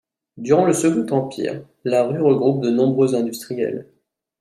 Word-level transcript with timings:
Durant 0.37 0.65
le 0.65 0.73
Second 0.73 1.05
Empire, 1.13 1.61
la 1.83 2.01
rue 2.03 2.19
regroupe 2.23 2.63
de 2.63 2.71
nombreux 2.71 3.13
industriels. 3.13 3.85